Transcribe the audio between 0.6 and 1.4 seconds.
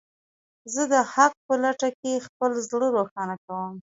زه د حق